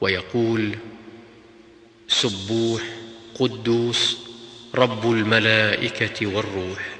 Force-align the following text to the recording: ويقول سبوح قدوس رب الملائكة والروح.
ويقول 0.00 0.76
سبوح 2.08 2.82
قدوس 3.34 4.18
رب 4.74 5.10
الملائكة 5.10 6.26
والروح. 6.26 6.93